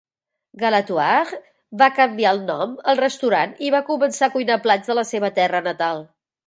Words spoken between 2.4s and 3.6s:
nom al restaurant